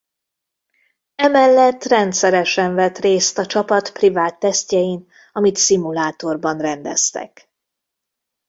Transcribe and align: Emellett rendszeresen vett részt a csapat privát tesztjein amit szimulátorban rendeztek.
Emellett 1.15 1.83
rendszeresen 1.83 2.75
vett 2.75 2.97
részt 2.97 3.37
a 3.37 3.45
csapat 3.45 3.91
privát 3.91 4.39
tesztjein 4.39 5.07
amit 5.33 5.55
szimulátorban 5.55 6.57
rendeztek. 6.59 7.51